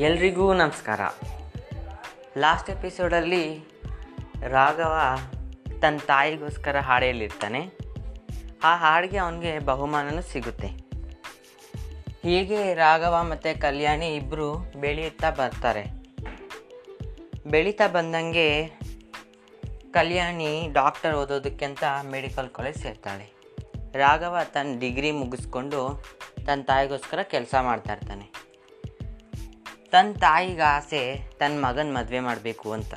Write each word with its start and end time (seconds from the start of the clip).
ಎಲ್ರಿಗೂ 0.00 0.54
ನಮಸ್ಕಾರ. 0.54 1.00
ಲಾಸ್ಟ್ 2.38 2.70
ಎಪಿಸೋಡಲ್ಲಿ 2.70 3.58
ರಾಘವ 4.48 4.98
ತನ್ನ 5.82 5.98
ತಾಯಿಗೋಸ್ಕರ 5.98 6.78
ಹಾಡೆಯಲ್ಲಿರ್ತಾನೆ 6.78 7.70
ಆ 8.64 8.76
ಹಾಡಿಗೆ 8.76 9.16
ಅವನಿಗೆ 9.16 9.58
ಬಹುಮಾನನೂ 9.58 10.22
ಸಿಗುತ್ತೆ. 10.22 10.66
ಹೀಗೆ 12.22 12.74
ರಾಘವ 12.74 13.26
ಮತ್ತು 13.30 13.60
ಕಲ್ಯಾಣಿ 13.60 14.16
ಇಬ್ಬರು 14.16 14.54
ಬೆಳೆಯುತ್ತಾ 14.80 15.30
ಬರ್ತಾರೆ. 15.30 15.84
ಬೆಳೀತಾ 17.46 17.88
ಬಂದಂಗೆ 17.88 18.66
ಕಲ್ಯಾಣಿ 19.90 20.68
ಡಾಕ್ಟರ್ 20.72 21.14
ಓದೋದಕ್ಕೆ 21.14 21.64
ಅಂತ 21.64 21.84
ಮೆಡಿಕಲ್ 22.10 22.50
ಕಾಲೇಜ್ 22.50 22.76
ಸೇರ್ತಾಳೆ. 22.76 23.32
ರಾಘವ 23.92 24.36
ತನ್ನ 24.52 24.78
ಡಿಗ್ರಿ 24.78 25.10
ಮುಗಿಸ್ಕೊಂಡು 25.10 26.04
ತನ್ನ 26.46 26.62
ತಾಯಿಗೋಸ್ಕರ 26.62 27.22
ಕೆಲಸ 27.22 27.54
ಮಾಡ್ತಾ 27.62 27.92
ಇರ್ತಾನೆ. 27.92 28.39
ತನ್ನ 29.90 30.12
ತಾಯಿಗೆ 30.12 30.62
ಆಸೆ 30.62 31.30
ತನ್ನ 31.38 31.66
ಮಗನ 31.66 31.96
ಮದುವೆ 31.98 32.20
ಮಾಡಬೇಕು 32.20 32.72
ಅಂತ. 32.72 32.94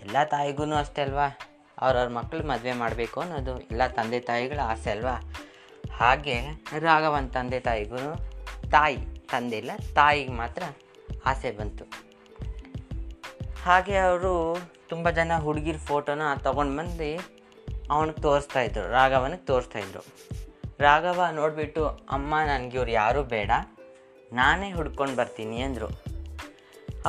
ಎಲ್ಲ 0.00 0.24
ತಾಯಿಗೂ 0.24 0.74
ಅಷ್ಟೇ 0.74 1.02
ಅಲ್ವಾ? 1.02 1.38
ಅವ್ರವ್ರ 1.78 2.08
ಮಕ್ಕಳು 2.08 2.46
ಮದುವೆ 2.46 2.72
ಮಾಡಬೇಕು 2.72 3.20
ಅನ್ನೋದು 3.20 3.60
ಎಲ್ಲ 3.60 3.86
ತಂದೆ 3.86 4.20
ತಾಯಿಗಳ 4.20 4.60
ಆಸೆ 4.64 4.90
ಅಲ್ವಾ? 4.90 5.34
ಹಾಗೆ 5.92 6.40
ರಾಘವನ್ 6.78 7.30
ತಂದೆ 7.30 7.60
ತಾಯಿಗೂ 7.60 8.16
ತಾಯಿ 8.70 8.96
ತಂದೆ 9.30 9.58
ಇಲ್ಲ 9.58 9.70
ತಾಯಿಗೆ 9.94 10.32
ಮಾತ್ರ 10.32 10.62
ಆಸೆ 11.26 11.50
ಬಂತು. 11.50 11.84
ಹಾಗೆ 13.64 13.96
ಅವರು 13.96 14.56
ತುಂಬ 14.88 15.10
ಜನ 15.10 15.32
ಹುಡುಗಿರ 15.38 15.76
ಫೋಟೋನ 15.76 16.22
ತೊಗೊಂಡು 16.42 16.76
ಬಂದು 16.76 17.38
ಅವನಿಗೆ 17.90 18.20
ತೋರಿಸ್ತಾ 18.20 18.60
ಇದ್ರು, 18.60 18.90
ರಾಘವನಿಗೆ 18.90 19.44
ತೋರಿಸ್ತಾ 19.44 19.78
ಇದ್ರು. 19.78 20.00
ರಾಘವ 20.80 21.24
ನೋಡಿಬಿಟ್ಟು, 21.32 21.86
ಅಮ್ಮ, 21.86 22.34
ನನಗೆ 22.46 22.76
ಇವ್ರು 22.76 22.90
ಯಾರೂ 22.90 23.22
ಬೇಡ. 23.22 23.50
ನಾನೇ 24.32 24.72
ಹುಡ್ಕೊಂಡು 24.72 25.16
ಬರ್ತೀನಿ, 25.16 25.60
ಅಂದರು. 25.60 26.07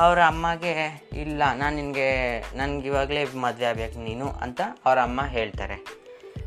ಅವರ 0.02 0.18
ಅಮ್ಮಗೆ, 0.32 0.74
ಇಲ್ಲ, 1.22 1.42
ನಾನು 1.60 1.74
ನಿನಗೆ, 1.76 2.08
ನನಗೆ 2.56 2.86
ಇವಾಗಲೇ 2.90 3.22
ಮದುವೆ 3.24 3.66
ಆಗಬೇಕು 3.70 3.98
ನೀನು 3.98 4.26
ಅಂತ 4.44 4.60
ಅವರ 4.86 4.98
ಅಮ್ಮ 5.08 5.20
ಹೇಳ್ತಾರೆ. 5.36 5.76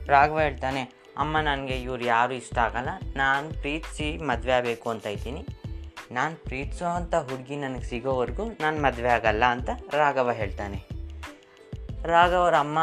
ರಾಘವ 0.08 0.40
ಹೇಳ್ತಾನೆ, 0.40 0.84
ಅಮ್ಮ, 1.18 1.40
ನನಗೆ 1.40 1.76
ಇವ್ರು 1.82 2.06
ಯಾರು 2.06 2.34
ಇಷ್ಟ 2.34 2.58
ಆಗಲ್ಲ. 2.58 2.92
ನಾನು 3.16 3.48
ಪ್ರೀತಿಸಿ 3.62 4.08
ಮದುವೆ 4.30 4.54
ಆಗಬೇಕು 4.60 4.88
ಅಂತ 4.90 5.06
ಇದ್ದೀನಿ. 5.06 5.44
ನಾನು 6.12 6.36
ಪ್ರೀತಿಸೋ 6.48 6.88
ಅಂಥ 7.00 7.14
ಹುಡುಗಿ 7.16 7.56
ನನಗೆ 7.56 7.86
ಸಿಗೋವರೆಗೂ 7.92 8.46
ನಾನು 8.62 8.82
ಮದುವೆ 8.82 9.12
ಆಗಲ್ಲ 9.18 9.44
ಅಂತ 9.56 9.70
ರಾಘವ 9.94 10.32
ಹೇಳ್ತಾನೆ. 10.32 10.80
ರಾಘವರ 12.14 12.56
ಅಮ್ಮ, 12.66 12.80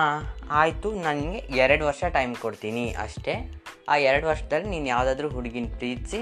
ಆಯಿತು, 0.60 0.90
ನನಗೆ 1.08 1.38
ಎರಡು 1.64 1.84
ವರ್ಷ 1.86 2.04
ಟೈಮ್ 2.18 2.34
ಕೊಡ್ತೀನಿ 2.36 2.84
ಅಷ್ಟೇ. 3.06 3.34
ಆ 3.88 3.96
ಎರಡು 4.10 4.26
ವರ್ಷದಲ್ಲಿ 4.26 4.68
ನೀನು 4.68 4.86
ಯಾವುದಾದ್ರೂ 4.86 5.28
ಹುಡುಗಿನ 5.28 5.68
ಪ್ರೀತಿಸಿ 5.78 6.20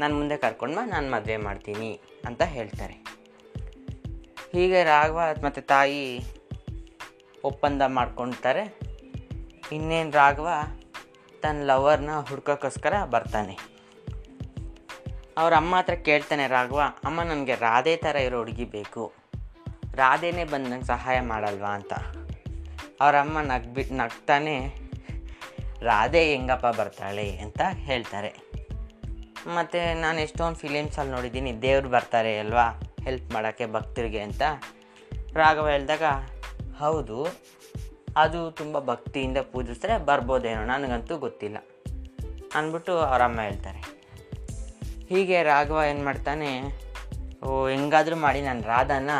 ನಾನು 0.00 0.12
ಮುಂದೆ 0.18 0.36
ಕರ್ಕೊಂಡು 0.36 0.82
ನಾನು 0.94 1.06
ಮದುವೆ 1.10 1.36
ಮಾಡ್ತೀನಿ 1.36 1.90
ಅಂತ 2.28 2.42
ಹೇಳ್ತಾರೆ. 2.56 2.96
ಹೀಗೆ 4.52 4.84
ರಾಘವ 4.84 5.20
ಮತ್ತು 5.44 5.60
ತಾಯಿ 5.60 6.24
ಒಪ್ಪಂದ 7.44 7.82
ಮಾಡ್ಕೊತಾರೆ. 7.86 8.78
ಇನ್ನೇನು 9.72 10.10
ರಾಘವ 10.10 10.48
ತನ್ನ 11.42 11.62
ಲವರ್ನ 11.64 12.10
ಹುಡ್ಕೋಕ್ಕೋಸ್ಕರ 12.20 13.04
ಬರ್ತಾನೆ. 13.04 13.58
ಅವ್ರ 15.38 15.54
ಅಮ್ಮ 15.54 15.76
ಹತ್ರ 15.76 15.94
ಕೇಳ್ತಾನೆ, 15.94 16.46
ರಾಘವ, 16.46 16.80
ಅಮ್ಮ 17.04 17.22
ನನಗೆ 17.22 17.54
ರಾಧೆ 17.54 17.96
ಥರ 17.96 18.16
ಇರೋ 18.16 18.38
ಹುಡುಗಿ 18.38 18.64
ಬೇಕು. 18.64 19.12
ರಾಧೆನೇ 19.94 20.44
ಬಂದು 20.44 20.70
ನಂಗೆ 20.70 20.84
ಸಹಾಯ 20.84 21.20
ಮಾಡಲ್ವಾ 21.20 21.68
ಅಂತ. 21.68 21.92
ಅವ್ರ 23.00 23.16
ಅಮ್ಮ 23.16 23.40
ನಗ್ಬಿಟ್ಟು 23.40 23.94
ನಗ್ತಾನೆ, 23.94 24.76
ರಾಧೆ 25.82 26.24
ಹೆಂಗಪ್ಪ 26.24 26.66
ಬರ್ತಾಳೆ? 26.66 27.38
ಅಂತ 27.38 27.60
ಹೇಳ್ತಾರೆ. 27.72 28.52
ಮತ್ತು 29.46 30.00
ನಾನು 30.00 30.20
ಎಷ್ಟೊಂದು 30.20 30.56
ಫಿಲಿಮ್ಸಲ್ಲಿ 30.56 31.12
ನೋಡಿದ್ದೀನಿ 31.12 31.62
ದೇವ್ರು 31.62 31.88
ಬರ್ತಾರೆ 31.88 32.38
ಅಲ್ವಾ? 32.38 32.80
ಹೆಲ್ಪ್ 33.04 33.32
ಮಾಡೋಕ್ಕೆ 33.32 33.66
ಭಕ್ತರಿಗೆ 33.66 34.20
ಅಂತ 34.20 34.42
ರಾಘವ 35.34 35.68
ಹೇಳಿದಾಗ, 35.68 36.02
ಹೌದು, 36.78 37.26
ಅದು 38.16 38.50
ತುಂಬ 38.50 38.78
ಭಕ್ತಿಯಿಂದ 38.78 39.38
ಪೂಜಿಸಿದ್ರೆ 39.52 39.98
ಬರ್ಬೋದೇನೋ 39.98 40.64
ನನಗಂತೂ 40.64 41.18
ಗೊತ್ತಿಲ್ಲ 41.18 41.56
ಅಂದ್ಬಿಟ್ಟು 42.54 42.98
ಅವ್ರ 42.98 43.22
ಅಮ್ಮ 43.22 43.40
ಹೇಳ್ತಾರೆ. 43.40 43.82
ಹೀಗೆ 45.08 45.42
ರಾಘವ 45.42 45.80
ಏನು 45.90 46.04
ಮಾಡ್ತಾನೆ, 46.04 46.82
ಓ, 47.42 47.66
ಹೆಂಗಾದರೂ 47.66 48.16
ಮಾಡಿ 48.16 48.40
ನಾನು 48.40 48.62
ರಾಧಾನ 48.62 49.10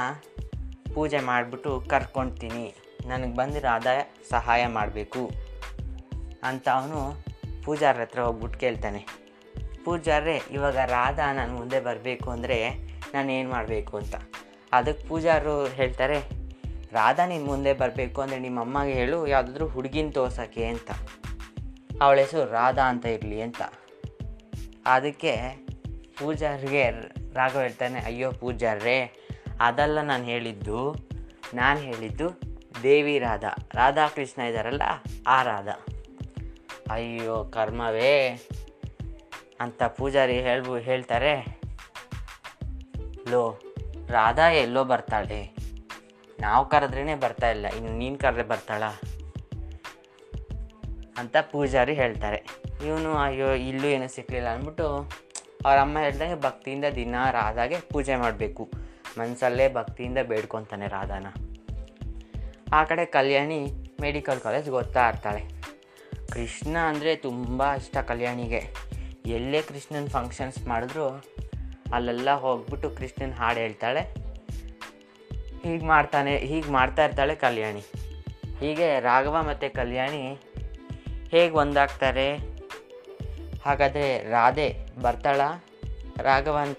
ಪೂಜೆ 0.95 1.21
ಮಾಡಿಬಿಟ್ಟು 1.21 1.81
ಕರ್ಕೊಳ್ತೀನಿ 1.81 2.75
ನನಗೆ 3.07 3.37
ಬಂದು 3.37 3.61
ರಾಧಾ 3.61 3.91
ಸಹಾಯ 4.31 4.67
ಮಾಡಬೇಕು 4.67 5.31
ಅಂತ 6.43 6.69
ಅವನು 6.69 7.25
ಪೂಜಾರ 7.65 8.01
ಹತ್ರ 8.01 8.21
ಹೋಗ್ಬಿಟ್ಟು 8.21 8.59
ಕೇಳ್ತಾನೆ. 8.59 9.07
ಪೂಜಾರೇ 9.85 10.43
ಇವಾಗ 10.51 10.77
ರಾಧ 10.77 11.21
ನಾನು 11.33 11.55
ಮುಂದೆ 11.55 11.81
ಬರಬೇಕು 11.81 12.31
ಅಂದರೆ 12.31 12.92
ನಾನು 13.15 13.31
ಏನು 13.39 13.49
ಮಾಡಬೇಕು 13.51 13.95
ಅಂತ. 14.01 14.15
ಅದಕ್ಕೆ 14.73 15.05
ಪೂಜಾರು 15.09 15.55
ಹೇಳ್ತಾರೆ, 15.79 16.19
ರಾಧಾ, 16.99 17.25
ನೀನು 17.27 17.45
ಮುಂದೆ 17.45 17.73
ಬರಬೇಕು 17.83 18.19
ಅಂದರೆ 18.23 18.41
ನಿಮ್ಮ 18.47 18.61
ಅಮ್ಮಗೆ 18.61 18.95
ಹೇಳು, 19.01 19.19
ಯಾವುದಾದ್ರೂ 19.27 19.67
ಹುಡುಗಿನ 19.75 20.11
ತೋರ್ಸೋಕ್ಕೆ 20.17 20.65
ಅಂತ. 20.75 20.91
ಅವಳ 22.03 22.17
ಹೆಸರು 22.25 22.47
ರಾಧಾ 22.53 22.85
ಅಂತ 22.93 23.05
ಇರಲಿ 23.17 23.39
ಅಂತ. 23.47 23.63
ಅದಕ್ಕೆ 24.95 25.35
ಪೂಜಾರಿಗೆ 26.19 26.85
ರಾಘವ 27.39 27.61
ಹೇಳ್ತಾನೆ, 27.61 27.99
ಅಯ್ಯೋ 28.09 28.29
ಪೂಜಾರೇ 28.41 28.99
ಅದೆಲ್ಲ 29.61 29.99
ನಾನು 30.11 30.25
ಹೇಳಿದ್ದು 30.25 30.81
ನಾನು 31.55 31.81
ಹೇಳಿದ್ದು 31.89 32.27
ದೇವಿ 32.83 33.15
ರಾಧಾ 33.19 34.05
ಕೃಷ್ಣ 34.17 34.41
ಇದ್ದಾರಲ್ಲ 34.43 34.85
ಆ 35.27 35.39
ರಾಧಾ. 35.43 35.77
ಅಯ್ಯೋ 36.91 37.37
ಕರ್ಮವೇ, 37.57 38.15
ಅಂತ 39.61 39.83
ಪೂಜಾರಿ 39.99 40.37
ಹೇಳ್ಬು, 40.47 40.75
ಹೇಳ್ತಾರೆ. 40.89 41.35
ಲೋ, 43.31 43.61
ರಾಧಾ 44.09 44.49
ಎಲ್ಲೋ 44.49 44.85
ಬರ್ತಾಳೆ. 44.85 45.57
ನಾವು 46.41 46.69
ಕರೆದ್ರೇ 46.69 47.15
ಬರ್ತಾ 47.15 47.51
ಇಲ್ಲ, 47.51 47.67
ಇನ್ನು 47.67 47.93
ನೀನು 47.93 48.19
ಕರೆದ್ರೆ 48.19 48.43
ಬರ್ತಾಳ? 48.43 48.83
ಅಂತ 51.19 51.37
ಪೂಜಾರಿ 51.53 51.95
ಹೇಳ್ತಾರೆ. 51.95 52.47
ಇವನು, 52.87 53.15
ಅಯ್ಯೋ, 53.15 53.53
ಇಲ್ಲೂ 53.53 53.89
ಏನೂ 53.89 54.09
ಸಿಕ್ಕಲಿಲ್ಲ 54.09 54.49
ಅಂದ್ಬಿಟ್ಟು 54.49 54.87
ಅವ್ರ 55.67 55.79
ಅಮ್ಮ 55.79 55.99
ಹೇಳ್ದಂಗೆ 55.99 56.41
ಭಕ್ತಿಯಿಂದ 56.41 56.85
ದಿನ 56.95 57.15
ರಾಧಾಗೆ 57.31 57.77
ಪೂಜೆ 57.81 58.17
ಮಾಡಬೇಕು. 58.17 58.71
ಮನಸ್ಸಲ್ಲೇ 59.19 59.73
ಭಕ್ತಿಯಿಂದ 59.73 60.19
ಬೇಡ್ಕೊತಾನೆ 60.19 60.89
ರಾಧಾನ. 60.89 61.27
ಆ 62.73 62.85
ಕಡೆ 62.85 63.05
ಕಲ್ಯಾಣಿ 63.05 63.73
ಮೆಡಿಕಲ್ 64.01 64.41
ಕಾಲೇಜ್ 64.41 64.71
ಗೊತ್ತಾ 64.71 65.09
ಇರ್ತಾಳೆ. 65.09 65.43
ಕೃಷ್ಣ 66.33 66.77
ಅಂದರೆ 66.79 67.17
ತುಂಬ 67.17 67.75
ಇಷ್ಟ 67.75 67.97
ಕಲ್ಯಾಣಿಗೆ. 67.97 68.75
ಎಲ್ಲೇ 69.27 69.63
ಕೃಷ್ಣನ 69.63 70.07
ಫಂಕ್ಷನ್ಸ್ 70.09 70.67
ಮಾಡಿದ್ರು 70.67 71.25
ಅಲ್ಲೆಲ್ಲ 71.93 72.35
ಹೋಗ್ಬಿಟ್ಟು 72.35 72.91
ಕೃಷ್ಣನ 72.91 73.33
ಹಾಡು 73.33 73.61
ಹೇಳ್ತಾಳೆ. 73.61 74.01
ಹೀಗೆ 75.63 75.85
ಮಾಡ್ತಾನೆ, 75.85 76.37
ಹೀಗೆ 76.37 76.71
ಮಾಡ್ತಾ 76.71 77.05
ಇರ್ತಾಳೆ 77.05 77.35
ಕಲ್ಯಾಣಿ. 77.35 77.81
ಹೀಗೆ 78.61 79.01
ರಾಘವ 79.01 79.37
ಮತ್ತು 79.43 79.75
ಕಲ್ಯಾಣಿ 79.75 80.39
ಹೇಗೆ 81.31 81.55
ಒಂದಾಗ್ತಾರೆ? 81.55 82.37
ಹಾಗಾದರೆ 83.65 84.31
ರಾಧೆ 84.31 84.77
ಬರ್ತಾಳ? 85.03 85.41
ರಾಘವನ್ 86.19 86.77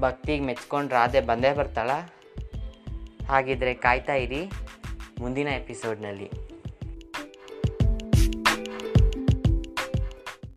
ಭಕ್ತಿಗೆ 0.00 0.44
ಮೆಚ್ಕೊಂಡು 0.44 0.94
ರಾಧೆ 0.94 1.20
ಬಂದೇ 1.20 1.52
ಬರ್ತಾಳ? 1.52 1.90
ಹಾಗಿದ್ರೆ 3.28 3.74
ಕಾಯ್ತಾ 3.74 4.14
ಇರಿ 4.14 4.50
ಮುಂದಿನ 5.18 5.48
ಎಪಿಸೋಡ್ನಲ್ಲಿ 5.48 6.30